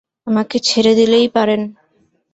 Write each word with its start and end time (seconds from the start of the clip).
আমাকে 0.27 0.57
ছেড়ে 0.59 0.93
দিলেই 0.95 1.27
পারেন। 1.35 1.61